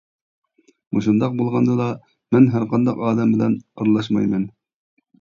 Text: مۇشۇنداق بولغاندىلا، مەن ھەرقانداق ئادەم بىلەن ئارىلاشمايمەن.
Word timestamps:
مۇشۇنداق 0.97 1.35
بولغاندىلا، 1.41 1.87
مەن 2.39 2.51
ھەرقانداق 2.57 3.07
ئادەم 3.07 3.39
بىلەن 3.39 3.57
ئارىلاشمايمەن. 3.75 4.53